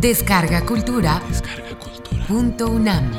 [0.00, 1.20] Descarga Cultura.
[2.26, 3.10] Punto UNAM.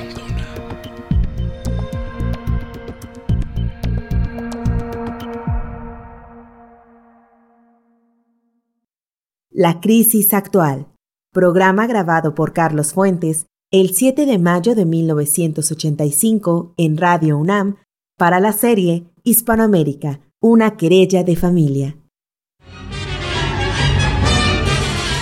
[9.52, 10.88] La crisis actual.
[11.31, 17.75] Programa grabado por Carlos Fuentes el 7 de mayo de 1985 en Radio UNAM
[18.18, 22.00] para la serie Hispanoamérica, una querella de familia.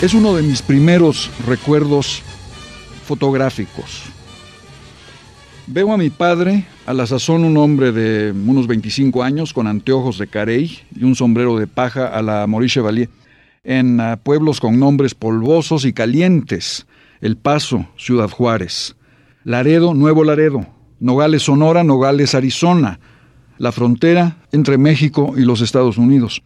[0.01, 2.21] Es uno de mis primeros recuerdos
[3.05, 4.03] fotográficos.
[5.67, 10.17] Veo a mi padre, a la sazón un hombre de unos 25 años, con anteojos
[10.17, 13.09] de carey y un sombrero de paja a la Maurice Chevalier,
[13.65, 16.87] en ah, pueblos con nombres polvosos y calientes,
[17.19, 18.95] El Paso, Ciudad Juárez,
[19.43, 20.65] Laredo, Nuevo Laredo,
[21.01, 23.01] Nogales, Sonora, Nogales, Arizona,
[23.57, 26.41] la frontera entre México y los Estados Unidos.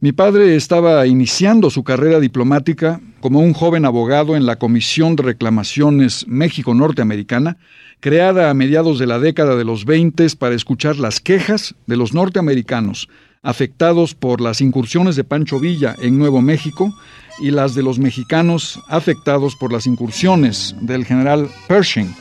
[0.00, 5.24] Mi padre estaba iniciando su carrera diplomática como un joven abogado en la Comisión de
[5.24, 7.56] Reclamaciones México-Norteamericana,
[7.98, 12.14] creada a mediados de la década de los 20 para escuchar las quejas de los
[12.14, 13.08] norteamericanos
[13.42, 16.94] afectados por las incursiones de Pancho Villa en Nuevo México
[17.40, 22.14] y las de los mexicanos afectados por las incursiones del general Pershing,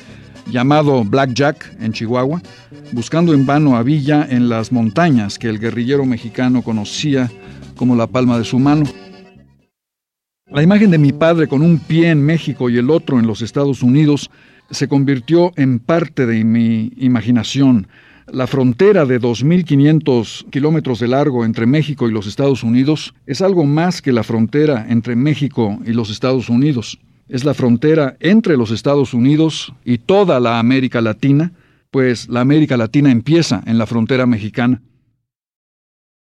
[0.52, 2.42] llamado Black Jack en Chihuahua,
[2.92, 7.30] buscando en vano a Villa en las montañas que el guerrillero mexicano conocía
[7.76, 8.86] como la palma de su mano.
[10.50, 13.42] La imagen de mi padre con un pie en México y el otro en los
[13.42, 14.32] Estados Unidos
[14.72, 17.88] se convirtió en parte de mi imaginación.
[18.32, 23.66] La frontera de 2.500 kilómetros de largo entre México y los Estados Unidos es algo
[23.66, 27.00] más que la frontera entre México y los Estados Unidos.
[27.28, 31.52] Es la frontera entre los Estados Unidos y toda la América Latina,
[31.92, 34.82] pues la América Latina empieza en la frontera mexicana.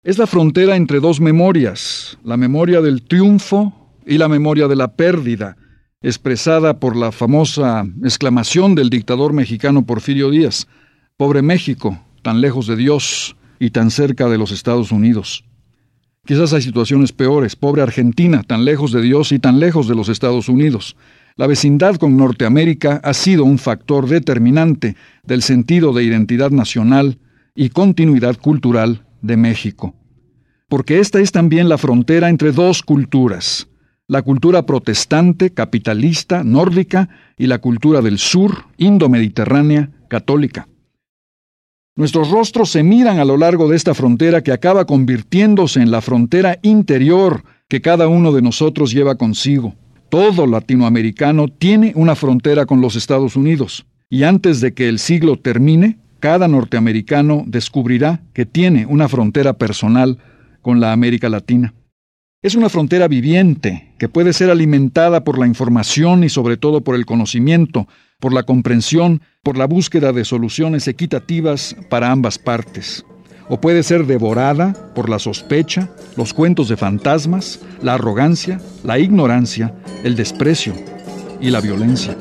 [0.05, 4.95] Es la frontera entre dos memorias, la memoria del triunfo y la memoria de la
[4.95, 5.57] pérdida,
[6.03, 10.69] expresada por la famosa exclamación del dictador mexicano Porfirio Díaz,
[11.17, 15.45] Pobre México, tan lejos de Dios y tan cerca de los Estados Unidos.
[16.25, 20.09] Quizás hay situaciones peores, pobre Argentina, tan lejos de Dios y tan lejos de los
[20.09, 20.97] Estados Unidos.
[21.37, 27.19] La vecindad con Norteamérica ha sido un factor determinante del sentido de identidad nacional
[27.55, 29.95] y continuidad cultural de México.
[30.69, 33.69] Porque esta es también la frontera entre dos culturas,
[34.07, 40.69] la cultura protestante, capitalista, nórdica, y la cultura del sur, indo-mediterránea, católica.
[41.97, 46.01] Nuestros rostros se miran a lo largo de esta frontera que acaba convirtiéndose en la
[46.01, 49.77] frontera interior que cada uno de nosotros lleva consigo.
[50.09, 55.37] Todo latinoamericano tiene una frontera con los Estados Unidos, y antes de que el siglo
[55.37, 60.19] termine, cada norteamericano descubrirá que tiene una frontera personal
[60.63, 61.75] con la América Latina.
[62.43, 66.97] Es una frontera viviente que puede ser alimentada por la información y sobre todo por
[66.97, 67.87] el conocimiento,
[68.21, 73.05] por la comprensión, por la búsqueda de soluciones equitativas para ambas partes.
[73.49, 79.75] O puede ser devorada por la sospecha, los cuentos de fantasmas, la arrogancia, la ignorancia,
[80.03, 80.73] el desprecio
[81.41, 82.17] y la violencia.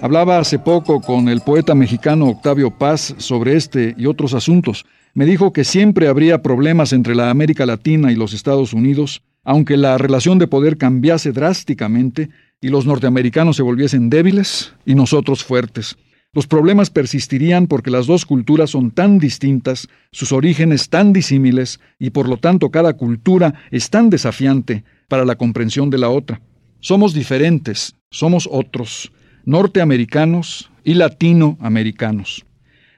[0.00, 4.86] Hablaba hace poco con el poeta mexicano Octavio Paz sobre este y otros asuntos.
[5.12, 9.76] Me dijo que siempre habría problemas entre la América Latina y los Estados Unidos, aunque
[9.76, 12.30] la relación de poder cambiase drásticamente
[12.60, 15.96] y los norteamericanos se volviesen débiles y nosotros fuertes.
[16.32, 22.10] Los problemas persistirían porque las dos culturas son tan distintas, sus orígenes tan disímiles y
[22.10, 26.40] por lo tanto cada cultura es tan desafiante para la comprensión de la otra.
[26.78, 29.10] Somos diferentes, somos otros
[29.44, 32.44] norteamericanos y latinoamericanos.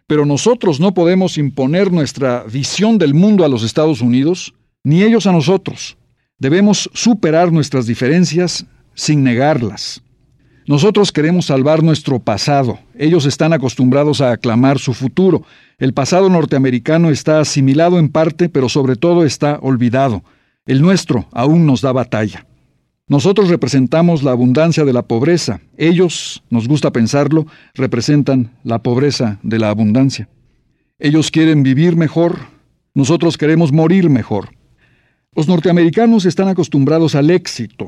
[0.06, 4.52] Pero nosotros no podemos imponer nuestra visión del mundo a los Estados Unidos,
[4.84, 5.96] ni ellos a nosotros.
[6.42, 10.02] Debemos superar nuestras diferencias sin negarlas.
[10.66, 12.80] Nosotros queremos salvar nuestro pasado.
[12.98, 15.44] Ellos están acostumbrados a aclamar su futuro.
[15.78, 20.24] El pasado norteamericano está asimilado en parte, pero sobre todo está olvidado.
[20.66, 22.44] El nuestro aún nos da batalla.
[23.06, 25.60] Nosotros representamos la abundancia de la pobreza.
[25.76, 30.28] Ellos, nos gusta pensarlo, representan la pobreza de la abundancia.
[30.98, 32.40] Ellos quieren vivir mejor,
[32.94, 34.48] nosotros queremos morir mejor.
[35.34, 37.86] Los norteamericanos están acostumbrados al éxito,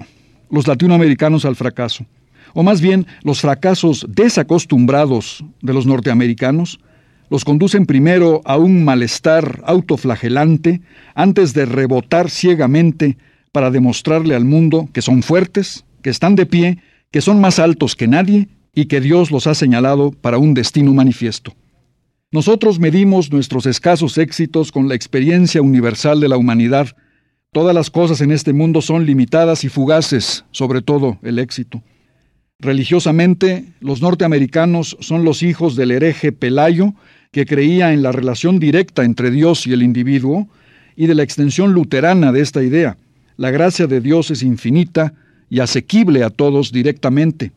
[0.50, 2.06] los latinoamericanos al fracaso.
[2.54, 6.80] O más bien, los fracasos desacostumbrados de los norteamericanos
[7.28, 10.80] los conducen primero a un malestar autoflagelante
[11.14, 13.18] antes de rebotar ciegamente
[13.52, 16.78] para demostrarle al mundo que son fuertes, que están de pie,
[17.10, 20.94] que son más altos que nadie y que Dios los ha señalado para un destino
[20.94, 21.52] manifiesto.
[22.32, 26.96] Nosotros medimos nuestros escasos éxitos con la experiencia universal de la humanidad,
[27.54, 31.84] Todas las cosas en este mundo son limitadas y fugaces, sobre todo el éxito.
[32.58, 36.94] Religiosamente, los norteamericanos son los hijos del hereje Pelayo,
[37.30, 40.48] que creía en la relación directa entre Dios y el individuo,
[40.96, 42.96] y de la extensión luterana de esta idea.
[43.36, 45.14] La gracia de Dios es infinita
[45.48, 47.52] y asequible a todos directamente.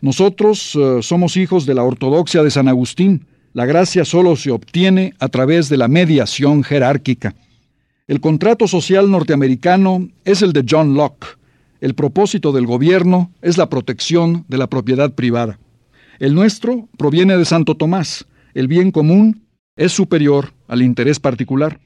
[0.00, 3.26] Nosotros eh, somos hijos de la ortodoxia de San Agustín.
[3.52, 7.34] La gracia solo se obtiene a través de la mediación jerárquica.
[8.06, 11.38] El contrato social norteamericano es el de John Locke.
[11.80, 15.58] El propósito del gobierno es la protección de la propiedad privada.
[16.18, 18.26] El nuestro proviene de Santo Tomás.
[18.52, 21.80] El bien común es superior al interés particular.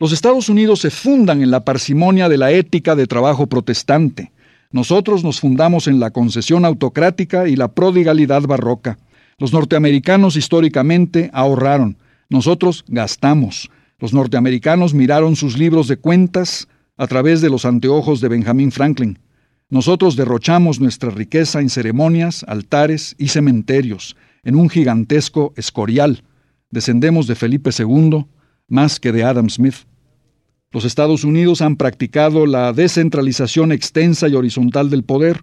[0.00, 4.32] Los Estados Unidos se fundan en la parsimonia de la ética de trabajo protestante.
[4.72, 8.98] Nosotros nos fundamos en la concesión autocrática y la prodigalidad barroca.
[9.38, 11.96] Los norteamericanos históricamente ahorraron,
[12.28, 13.70] nosotros gastamos.
[13.98, 19.18] Los norteamericanos miraron sus libros de cuentas a través de los anteojos de Benjamin Franklin.
[19.68, 26.22] Nosotros derrochamos nuestra riqueza en ceremonias, altares y cementerios, en un gigantesco escorial.
[26.70, 28.26] Descendemos de Felipe II
[28.68, 29.86] más que de Adam Smith.
[30.72, 35.42] Los Estados Unidos han practicado la descentralización extensa y horizontal del poder.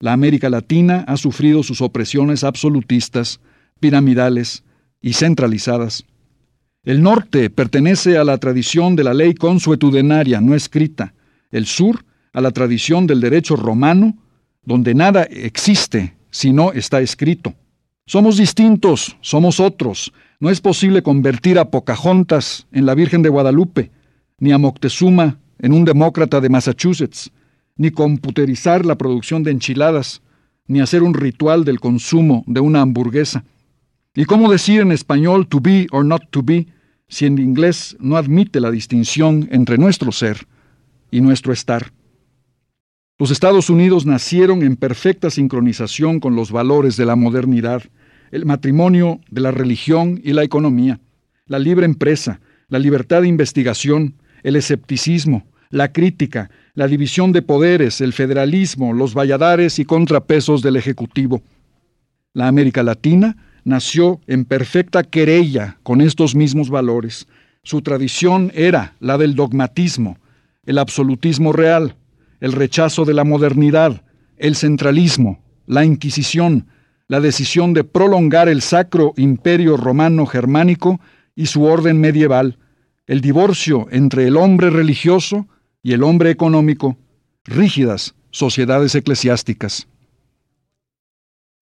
[0.00, 3.40] La América Latina ha sufrido sus opresiones absolutistas,
[3.78, 4.64] piramidales
[5.00, 6.04] y centralizadas.
[6.84, 11.14] El norte pertenece a la tradición de la ley consuetudenaria no escrita,
[11.52, 14.18] el sur a la tradición del derecho romano,
[14.64, 17.54] donde nada existe si no está escrito.
[18.04, 20.12] Somos distintos, somos otros.
[20.40, 23.92] No es posible convertir a Pocahontas en la Virgen de Guadalupe,
[24.40, 27.30] ni a Moctezuma en un demócrata de Massachusetts,
[27.76, 30.20] ni computerizar la producción de enchiladas,
[30.66, 33.44] ni hacer un ritual del consumo de una hamburguesa.
[34.14, 36.66] ¿Y cómo decir en español to be or not to be
[37.12, 40.46] si en inglés no admite la distinción entre nuestro ser
[41.10, 41.92] y nuestro estar?
[43.18, 47.82] Los Estados Unidos nacieron en perfecta sincronización con los valores de la modernidad,
[48.30, 51.00] el matrimonio de la religión y la economía,
[51.44, 58.00] la libre empresa, la libertad de investigación, el escepticismo, la crítica, la división de poderes,
[58.00, 61.42] el federalismo, los valladares y contrapesos del Ejecutivo.
[62.32, 67.26] La América Latina nació en perfecta querella con estos mismos valores.
[67.62, 70.18] Su tradición era la del dogmatismo,
[70.64, 71.96] el absolutismo real,
[72.40, 74.02] el rechazo de la modernidad,
[74.36, 76.66] el centralismo, la Inquisición,
[77.08, 81.00] la decisión de prolongar el sacro imperio romano germánico
[81.34, 82.58] y su orden medieval,
[83.06, 85.46] el divorcio entre el hombre religioso
[85.82, 86.96] y el hombre económico,
[87.44, 89.86] rígidas sociedades eclesiásticas.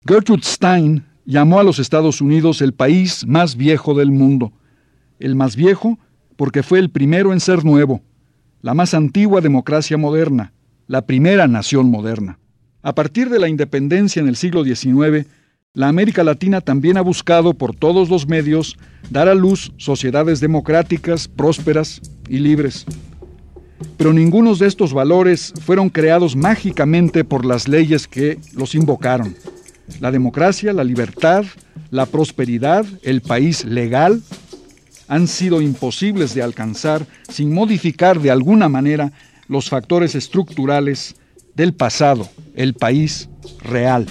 [0.07, 4.51] Gertrude Stein llamó a los Estados Unidos el país más viejo del mundo,
[5.19, 5.99] el más viejo
[6.35, 8.01] porque fue el primero en ser nuevo,
[8.61, 10.53] la más antigua democracia moderna,
[10.87, 12.39] la primera nación moderna.
[12.81, 15.27] A partir de la independencia en el siglo XIX,
[15.73, 18.77] la América Latina también ha buscado por todos los medios
[19.09, 22.85] dar a luz sociedades democráticas, prósperas y libres.
[23.97, 29.35] Pero ninguno de estos valores fueron creados mágicamente por las leyes que los invocaron.
[29.99, 31.45] La democracia, la libertad,
[31.89, 34.21] la prosperidad, el país legal,
[35.07, 39.11] han sido imposibles de alcanzar sin modificar de alguna manera
[39.47, 41.15] los factores estructurales
[41.53, 43.29] del pasado, el país
[43.61, 44.07] real.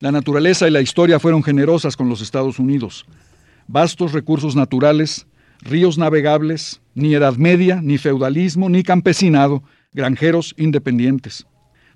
[0.00, 3.06] La naturaleza y la historia fueron generosas con los Estados Unidos.
[3.66, 5.26] Vastos recursos naturales,
[5.62, 11.46] ríos navegables, ni Edad Media, ni feudalismo, ni campesinado, granjeros independientes.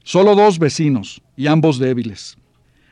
[0.03, 2.37] Solo dos vecinos, y ambos débiles.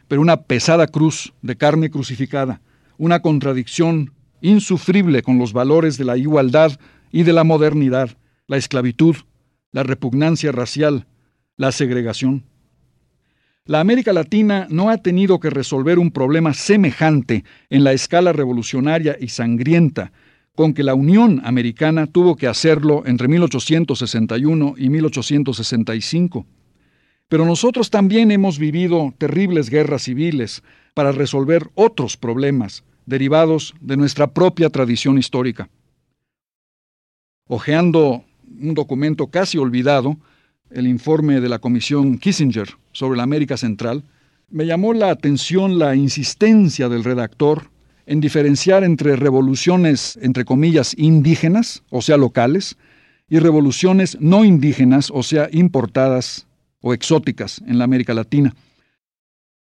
[0.08, 2.60] Pero una pesada cruz de carne crucificada,
[2.96, 6.78] una contradicción insufrible con los valores de la igualdad
[7.10, 8.10] y de la modernidad,
[8.46, 9.16] la esclavitud,
[9.72, 11.06] la repugnancia racial,
[11.56, 12.44] la segregación.
[13.64, 19.16] La América Latina no ha tenido que resolver un problema semejante en la escala revolucionaria
[19.20, 20.12] y sangrienta
[20.54, 26.46] con que la Unión Americana tuvo que hacerlo entre 1861 y 1865.
[27.28, 30.62] Pero nosotros también hemos vivido terribles guerras civiles
[30.94, 35.68] para resolver otros problemas derivados de nuestra propia tradición histórica.
[37.46, 38.24] Ojeando
[38.60, 40.16] un documento casi olvidado,
[40.70, 44.04] el informe de la Comisión Kissinger sobre la América Central,
[44.50, 47.70] me llamó la atención la insistencia del redactor
[48.06, 52.76] en diferenciar entre revoluciones, entre comillas, indígenas, o sea, locales,
[53.28, 56.47] y revoluciones no indígenas, o sea, importadas
[56.80, 58.54] o exóticas en la América Latina.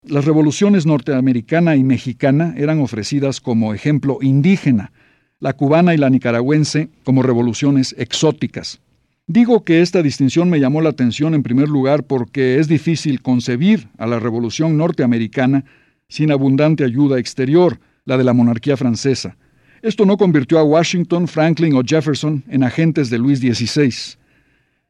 [0.04, 4.92] Las revoluciones norteamericana y mexicana eran ofrecidas como ejemplo indígena,
[5.39, 8.80] la cubana y la nicaragüense como revoluciones exóticas.
[9.28, 13.88] Digo que esta distinción me llamó la atención en primer lugar porque es difícil concebir
[13.98, 15.66] a la revolución norteamericana
[16.08, 19.38] sin abundante ayuda exterior, la de la monarquía francesa.
[19.82, 24.19] Esto no convirtió a Washington, Franklin o Jefferson en agentes de Luis XVI.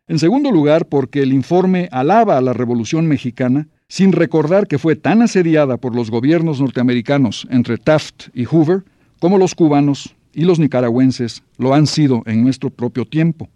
[0.09, 4.95] En segundo lugar, porque el informe alaba a la Revolución Mexicana sin recordar que fue
[4.95, 8.83] tan asediada por los gobiernos norteamericanos entre Taft y Hoover
[9.19, 13.49] como los cubanos y los nicaragüenses lo han sido en nuestro propio tiempo.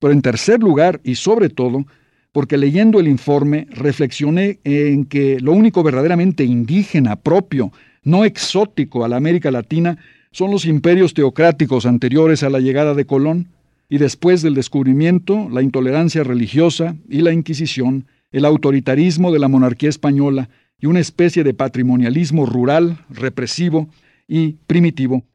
[0.00, 1.84] Pero en tercer lugar, y sobre todo,
[2.32, 7.70] porque leyendo el informe reflexioné en que lo único verdaderamente indígena, propio,
[8.02, 9.98] no exótico a la América Latina
[10.32, 13.50] son los imperios teocráticos anteriores a la llegada de Colón,
[13.92, 19.90] y después del descubrimiento, la intolerancia religiosa y la Inquisición, el autoritarismo de la monarquía
[19.90, 23.90] española y una especie de patrimonialismo rural, represivo
[24.26, 25.26] y primitivo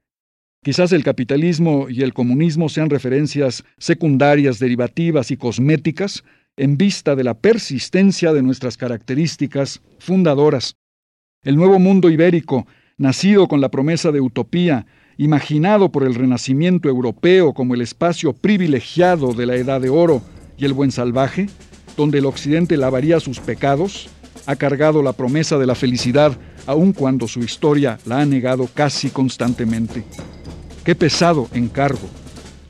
[0.63, 6.23] Quizás el capitalismo y el comunismo sean referencias secundarias, derivativas y cosméticas
[6.57, 10.75] en vista de la persistencia de nuestras características fundadoras.
[11.43, 12.65] El nuevo mundo ibérico,
[12.97, 14.87] nacido con la promesa de utopía,
[15.17, 20.21] imaginado por el Renacimiento europeo como el espacio privilegiado de la Edad de Oro
[20.57, 21.49] y el buen salvaje,
[21.95, 24.09] donde el Occidente lavaría sus pecados,
[24.45, 29.09] ha cargado la promesa de la felicidad, aun cuando su historia la ha negado casi
[29.09, 30.03] constantemente.
[30.83, 32.07] Qué pesado encargo,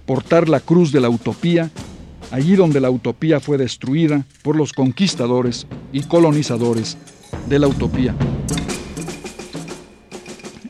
[0.05, 1.69] portar la cruz de la utopía
[2.31, 6.97] allí donde la utopía fue destruida por los conquistadores y colonizadores
[7.47, 8.15] de la utopía.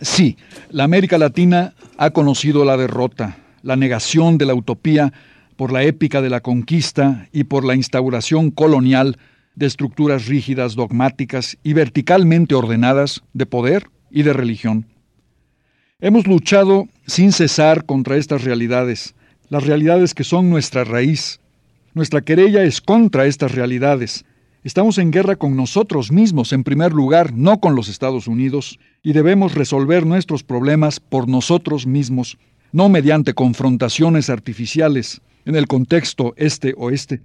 [0.02, 0.38] Sí,
[0.70, 5.14] la América Latina ha conocido la derrota, la negación de la utopía
[5.56, 9.18] por la épica de la conquista y por la instauración colonial
[9.56, 14.86] de estructuras rígidas, dogmáticas y verticalmente ordenadas de poder y de religión.
[16.00, 19.16] Hemos luchado sin cesar contra estas realidades,
[19.50, 21.40] las realidades que son nuestra raíz.
[21.94, 24.26] Nuestra querella es contra estas realidades.
[24.64, 29.14] Estamos en guerra con nosotros mismos, en primer lugar, no con los Estados Unidos, y
[29.14, 32.38] debemos resolver nuestros problemas por nosotros mismos,
[32.72, 37.22] no mediante confrontaciones artificiales en el contexto este-oeste.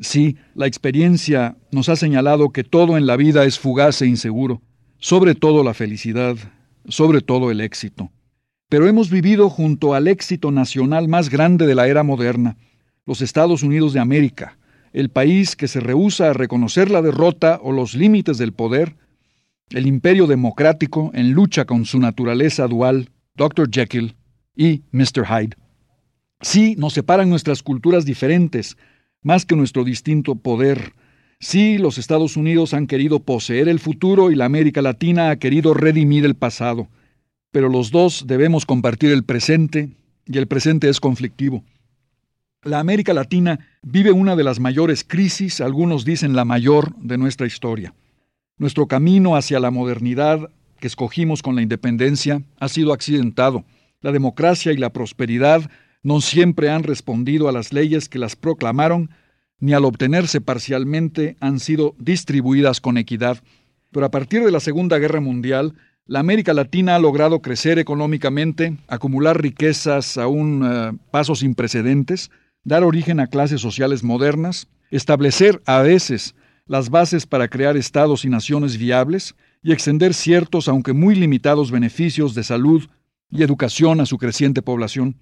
[0.00, 4.62] Sí, la experiencia nos ha señalado que todo en la vida es fugaz e inseguro,
[4.98, 6.36] sobre todo la felicidad,
[6.88, 8.10] sobre todo el éxito.
[8.70, 12.56] Pero hemos vivido junto al éxito nacional más grande de la era moderna,
[13.04, 14.56] los Estados Unidos de América,
[14.92, 18.96] el país que se rehúsa a reconocer la derrota o los límites del poder,
[19.70, 23.70] el imperio democrático en lucha con su naturaleza dual, Dr.
[23.70, 24.16] Jekyll
[24.56, 25.26] y Mr.
[25.26, 25.56] Hyde.
[26.40, 28.76] Sí, nos separan nuestras culturas diferentes,
[29.22, 30.92] más que nuestro distinto poder,
[31.42, 35.72] Sí, los Estados Unidos han querido poseer el futuro y la América Latina ha querido
[35.72, 36.88] redimir el pasado,
[37.50, 39.88] pero los dos debemos compartir el presente
[40.26, 41.64] y el presente es conflictivo.
[42.62, 47.46] La América Latina vive una de las mayores crisis, algunos dicen la mayor, de nuestra
[47.46, 47.94] historia.
[48.58, 53.64] Nuestro camino hacia la modernidad que escogimos con la independencia ha sido accidentado.
[54.02, 55.70] La democracia y la prosperidad
[56.02, 59.08] no siempre han respondido a las leyes que las proclamaron
[59.58, 63.42] ni al obtenerse parcialmente han sido distribuidas con equidad.
[63.90, 68.76] Pero a partir de la Segunda Guerra Mundial, la América Latina ha logrado crecer económicamente,
[68.86, 72.30] acumular riquezas a un eh, paso sin precedentes,
[72.64, 76.34] dar origen a clases sociales modernas, establecer a veces
[76.66, 82.34] las bases para crear estados y naciones viables y extender ciertos, aunque muy limitados, beneficios
[82.34, 82.88] de salud
[83.30, 85.16] y educación a su creciente población.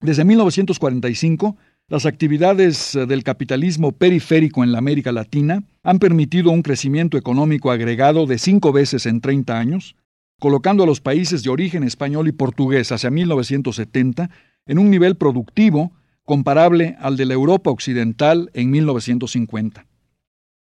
[0.00, 1.56] Desde 1945,
[1.88, 7.70] las actividades eh, del capitalismo periférico en la América Latina han permitido un crecimiento económico
[7.70, 9.96] agregado de cinco veces en 30 años,
[10.38, 14.30] colocando a los países de origen español y portugués hacia 1970
[14.66, 15.92] en un nivel productivo
[16.30, 19.84] comparable al de la Europa occidental en 1950.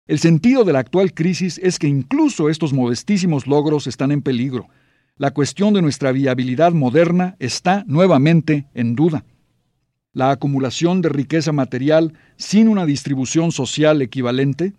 [0.07, 4.69] El sentido de la actual crisis es que incluso estos modestísimos logros están en peligro.
[5.19, 9.27] La cuestión de nuestra viabilidad moderna está nuevamente en duda.
[10.15, 14.73] La acumulación de riqueza material sin una distribución social equivalente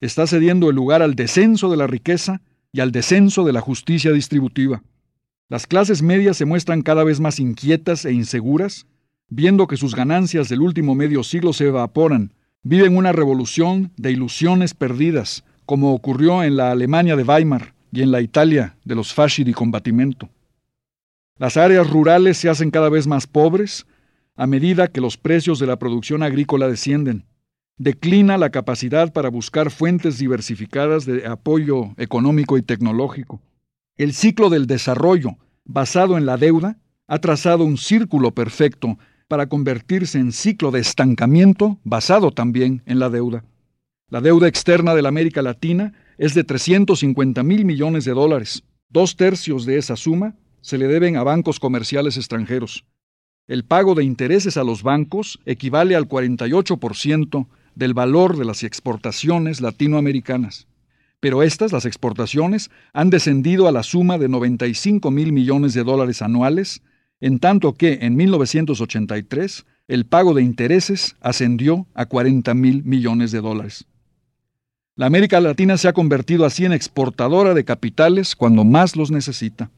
[0.00, 4.10] está cediendo el lugar al descenso de la riqueza y al descenso de la justicia
[4.10, 4.82] distributiva.
[5.48, 8.88] Las clases medias se muestran cada vez más inquietas e inseguras,
[9.34, 14.74] viendo que sus ganancias del último medio siglo se evaporan, viven una revolución de ilusiones
[14.74, 19.42] perdidas, como ocurrió en la Alemania de Weimar y en la Italia de los fasci
[19.42, 20.28] di combattimento.
[21.36, 23.86] Las áreas rurales se hacen cada vez más pobres,
[24.36, 27.24] a medida que los precios de la producción agrícola descienden.
[27.76, 33.40] Declina la capacidad para buscar fuentes diversificadas de apoyo económico y tecnológico.
[33.96, 38.96] El ciclo del desarrollo, basado en la deuda, ha trazado un círculo perfecto
[39.28, 43.44] para convertirse en ciclo de estancamiento basado también en la deuda.
[44.10, 48.62] La deuda externa de la América Latina es de 350 mil millones de dólares.
[48.88, 52.84] Dos tercios de esa suma se le deben a bancos comerciales extranjeros.
[53.46, 59.60] El pago de intereses a los bancos equivale al 48% del valor de las exportaciones
[59.60, 60.66] latinoamericanas.
[61.20, 66.22] Pero estas, las exportaciones, han descendido a la suma de 95 mil millones de dólares
[66.22, 66.82] anuales
[67.24, 73.40] en tanto que en 1983 el pago de intereses ascendió a 40 mil millones de
[73.40, 73.86] dólares.
[74.94, 79.70] La América Latina se ha convertido así en exportadora de capitales cuando más los necesita.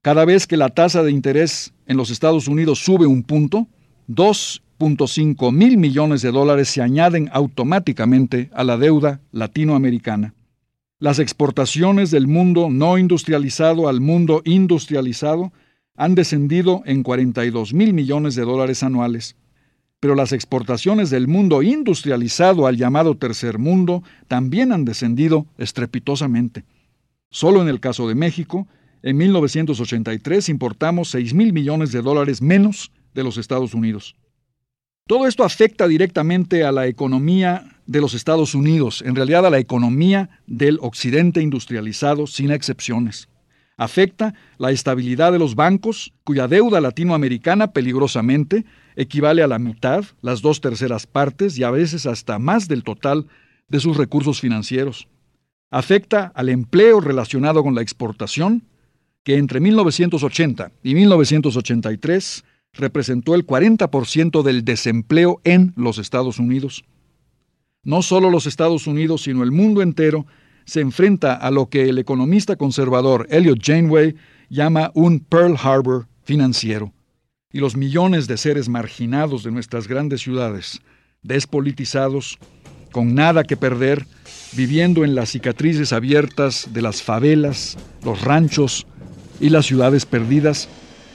[0.00, 3.66] Cada vez que la tasa de interés en los Estados Unidos sube un punto,
[4.08, 10.32] 2.5 mil millones de dólares se añaden automáticamente a la deuda latinoamericana.
[10.98, 15.52] Las exportaciones del mundo no industrializado al mundo industrializado
[16.00, 19.36] han descendido en 42 mil millones de dólares anuales.
[20.00, 26.64] Pero las exportaciones del mundo industrializado al llamado tercer mundo también han descendido estrepitosamente.
[27.30, 28.66] Solo en el caso de México,
[29.02, 34.16] en 1983 importamos 6 mil millones de dólares menos de los Estados Unidos.
[35.06, 39.58] Todo esto afecta directamente a la economía de los Estados Unidos, en realidad a la
[39.58, 43.28] economía del occidente industrializado sin excepciones
[43.80, 50.42] afecta la estabilidad de los bancos, cuya deuda latinoamericana peligrosamente equivale a la mitad, las
[50.42, 53.26] dos terceras partes y a veces hasta más del total
[53.68, 55.08] de sus recursos financieros.
[55.70, 58.64] Afecta al empleo relacionado con la exportación,
[59.22, 62.44] que entre 1980 y 1983
[62.74, 66.84] representó el 40% del desempleo en los Estados Unidos.
[67.82, 70.26] No solo los Estados Unidos, sino el mundo entero
[70.70, 74.14] se enfrenta a lo que el economista conservador Elliot Janeway
[74.50, 76.92] llama un Pearl Harbor financiero.
[77.52, 80.80] Y los millones de seres marginados de nuestras grandes ciudades,
[81.22, 82.38] despolitizados,
[82.92, 84.06] con nada que perder,
[84.52, 88.86] viviendo en las cicatrices abiertas de las favelas, los ranchos
[89.40, 90.68] y las ciudades perdidas,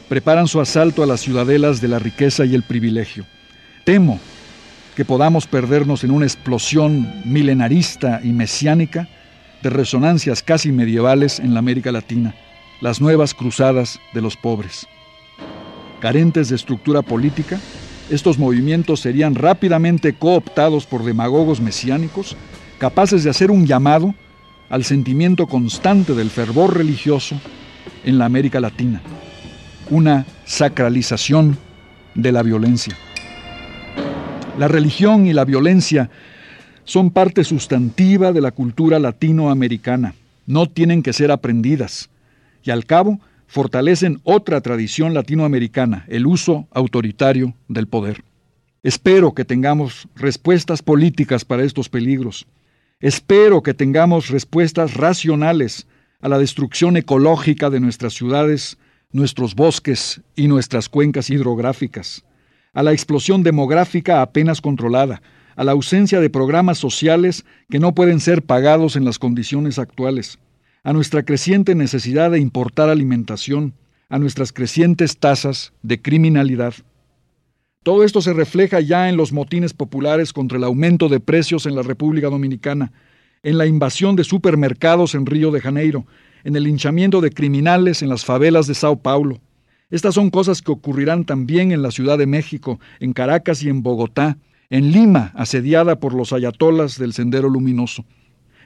[0.10, 3.26] preparan su asalto a las ciudadelas de la riqueza y el privilegio.
[3.86, 4.20] Temo
[4.98, 9.08] que podamos perdernos en una explosión milenarista y mesiánica
[9.74, 12.36] resonancias casi medievales en la América Latina,
[12.82, 14.88] las nuevas cruzadas de los pobres.
[16.00, 17.60] Carentes de estructura política,
[18.10, 22.36] estos movimientos serían rápidamente cooptados por demagogos mesiánicos,
[22.78, 24.14] capaces de hacer un llamado
[24.70, 27.40] al sentimiento constante del fervor religioso
[28.04, 29.02] en la América Latina,
[29.90, 31.58] una sacralización
[32.14, 32.96] de la violencia.
[34.58, 36.10] La religión y la violencia
[36.86, 42.10] son parte sustantiva de la cultura latinoamericana, no tienen que ser aprendidas,
[42.64, 48.24] y al cabo fortalecen otra tradición latinoamericana, el uso autoritario del poder.
[48.84, 52.46] Espero que tengamos respuestas políticas para estos peligros.
[53.00, 55.88] Espero que tengamos respuestas racionales
[56.22, 58.78] a la destrucción ecológica de nuestras ciudades,
[59.12, 62.24] nuestros bosques y nuestras cuencas hidrográficas,
[62.74, 65.22] a la explosión demográfica apenas controlada,
[65.56, 70.40] a la ausencia de programas sociales que no pueden ser pagados en las condiciones actuales,
[70.84, 73.74] a nuestra creciente necesidad de importar alimentación,
[74.10, 76.74] a nuestras crecientes tasas de criminalidad.
[77.84, 81.76] Todo esto se refleja ya en los motines populares contra el aumento de precios en
[81.76, 82.92] la República Dominicana,
[83.44, 86.06] en la invasión de supermercados en Río de Janeiro,
[86.44, 89.40] en el linchamiento de criminales en las favelas de Sao Paulo.
[89.92, 93.84] Estas son cosas que ocurrirán también en la Ciudad de México, en Caracas y en
[93.84, 94.38] Bogotá,
[94.70, 98.06] en Lima, asediada por los ayatolas del Sendero Luminoso.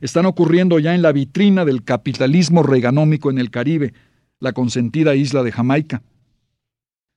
[0.01, 3.93] Están ocurriendo ya en la vitrina del capitalismo reganómico en el Caribe,
[4.39, 6.01] la consentida isla de Jamaica.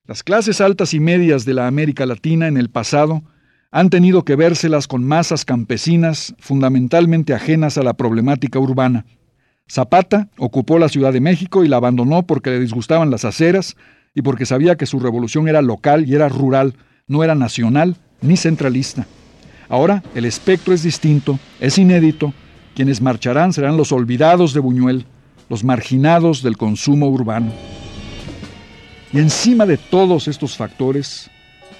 [0.04, 3.22] Las clases altas y medias de la América Latina en el pasado
[3.70, 9.06] han tenido que vérselas con masas campesinas fundamentalmente ajenas a la problemática urbana.
[9.70, 13.76] Zapata ocupó la Ciudad de México y la abandonó porque le disgustaban las aceras
[14.12, 16.74] y porque sabía que su revolución era local y era rural,
[17.06, 19.06] no era nacional ni centralista.
[19.68, 22.32] Ahora el espectro es distinto, es inédito.
[22.74, 25.04] Quienes marcharán serán los olvidados de Buñuel,
[25.48, 27.52] los marginados del consumo urbano.
[29.12, 31.30] Y encima de todos estos factores,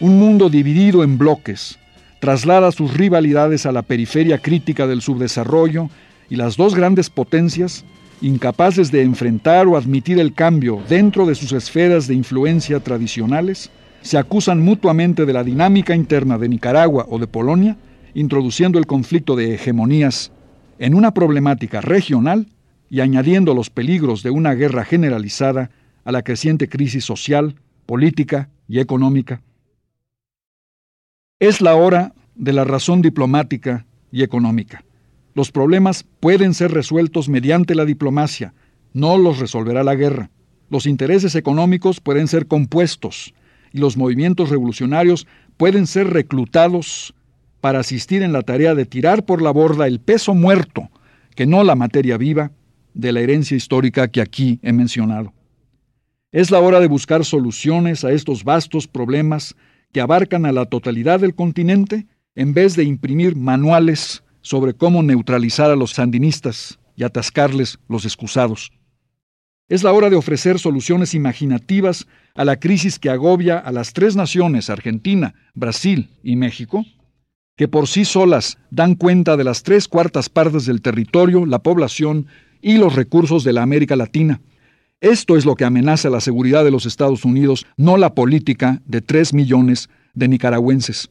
[0.01, 1.79] un mundo dividido en bloques
[2.23, 5.91] traslada sus rivalidades a la periferia crítica del subdesarrollo
[6.31, 7.85] y las dos grandes potencias,
[8.21, 14.19] incapaces de enfrentar o admitir el cambio dentro de sus esferas de influencia tradicionales, se
[14.19, 17.77] acusan mutuamente de la dinámica interna de Nicaragua o de Polonia,
[18.15, 20.33] introduciendo el conflicto de hegemonías
[20.79, 22.49] en una problemática regional
[22.91, 25.71] y añadiendo los peligros de una guerra generalizada
[26.05, 27.55] a la creciente crisis social,
[27.87, 29.41] política y económica.
[31.39, 34.85] Es la hora de la razón diplomática y económica.
[35.35, 38.53] Los problemas pueden ser resueltos mediante la diplomacia,
[38.93, 40.31] no los resolverá la guerra.
[40.69, 43.33] Los intereses económicos pueden ser compuestos
[43.73, 47.15] y los movimientos revolucionarios pueden ser reclutados
[47.61, 50.91] para asistir en la tarea de tirar por la borda el peso muerto,
[51.37, 52.51] que no la materia viva,
[52.95, 55.33] de la herencia histórica que aquí he mencionado.
[56.31, 59.55] Es la hora de buscar soluciones a estos vastos problemas
[59.93, 65.71] que abarcan a la totalidad del continente en vez de imprimir manuales sobre cómo neutralizar
[65.71, 68.73] a los sandinistas y atascarles los excusados.
[69.73, 74.17] Es la hora de ofrecer soluciones imaginativas a la crisis que agobia a las tres
[74.17, 76.85] naciones, Argentina, Brasil y México,
[77.57, 82.27] que por sí solas dan cuenta de las tres cuartas partes del territorio, la población
[82.61, 84.43] y los recursos de la América Latina.
[85.01, 89.01] Esto es lo que amenaza la seguridad de los Estados Unidos, no la política de
[89.01, 91.09] tres millones de nicaragüenses.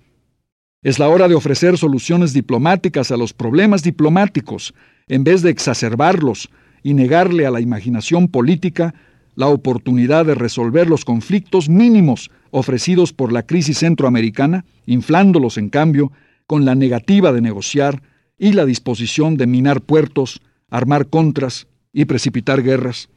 [0.84, 4.76] Es la hora de ofrecer soluciones diplomáticas a los problemas diplomáticos,
[5.08, 6.52] en vez de exacerbarlos
[6.84, 8.94] y negarle a la imaginación política
[9.36, 16.12] la oportunidad de resolver los conflictos mínimos ofrecidos por la crisis centroamericana, inflándolos, en cambio,
[16.48, 18.02] con la negativa de negociar
[18.38, 23.10] y la disposición de minar puertos, armar contras y precipitar guerras.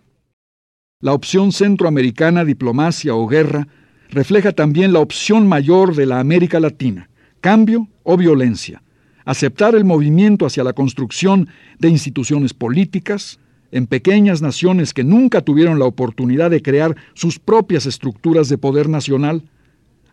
[1.01, 3.67] La opción centroamericana, diplomacia o guerra,
[4.11, 8.83] refleja también la opción mayor de la América Latina, cambio o violencia,
[9.25, 11.49] aceptar el movimiento hacia la construcción
[11.79, 13.41] de instituciones políticas
[13.75, 18.89] en pequeñas naciones que nunca tuvieron la oportunidad de crear sus propias estructuras de poder
[18.89, 19.43] nacional,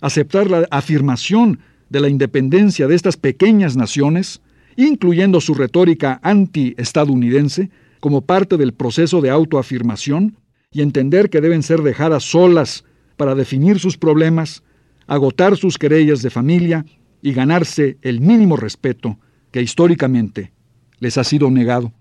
[0.02, 1.60] aceptar la afirmación
[1.91, 4.41] de la independencia de estas pequeñas naciones,
[4.78, 7.69] incluyendo su retórica anti-estadounidense,
[8.00, 10.38] como parte del proceso de autoafirmación,
[10.71, 12.84] y entender que deben ser dejadas solas
[13.15, 14.63] para definir sus problemas,
[15.06, 16.84] agotar sus querellas de familia
[17.21, 19.19] y ganarse el mínimo respeto
[19.52, 20.52] que históricamente
[20.97, 21.93] les ha sido negado.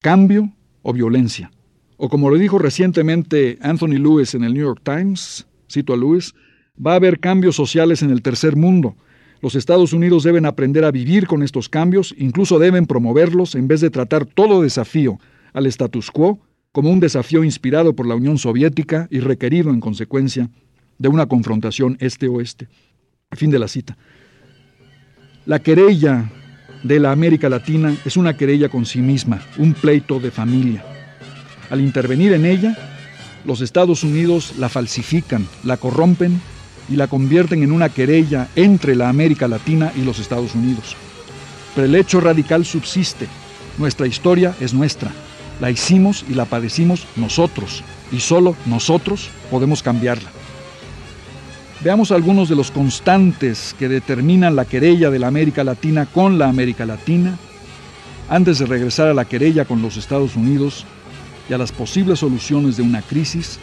[0.00, 1.50] Cambio o violencia.
[1.96, 6.34] O como lo dijo recientemente Anthony Lewis en el New York Times, cito a Lewis,
[6.74, 8.96] va a haber cambios sociales en el tercer mundo,
[9.42, 13.80] los Estados Unidos deben aprender a vivir con estos cambios, incluso deben promoverlos en vez
[13.80, 15.18] de tratar todo desafío
[15.54, 16.40] al status quo
[16.72, 20.50] como un desafío inspirado por la Unión Soviética y requerido en consecuencia
[20.98, 22.68] de una confrontación este-oeste.
[23.32, 23.96] Fin de la cita.
[25.46, 26.30] La querella
[26.82, 30.84] de la América Latina es una querella con sí misma, un pleito de familia.
[31.70, 32.76] Al intervenir en ella,
[33.44, 36.40] los Estados Unidos la falsifican, la corrompen
[36.88, 40.96] y la convierten en una querella entre la América Latina y los Estados Unidos.
[41.74, 43.28] Pero el hecho radical subsiste.
[43.78, 45.12] Nuestra historia es nuestra.
[45.60, 50.39] La hicimos y la padecimos nosotros, y solo nosotros podemos cambiarla.
[51.82, 56.46] Veamos algunos de los constantes que determinan la querella de la América Latina con la
[56.46, 57.38] América Latina,
[58.28, 60.84] antes de regresar a la querella con los Estados Unidos
[61.48, 63.58] y a las posibles soluciones de una crisis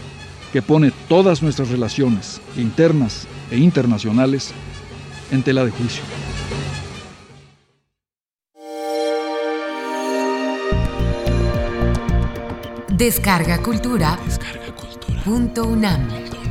[0.52, 4.52] que pone todas nuestras relaciones internas e internacionales
[5.32, 6.04] en tela de juicio.
[12.90, 14.20] Descarga Cultura.
[14.26, 15.22] Descarga cultura.
[15.24, 16.47] Punto UNAM.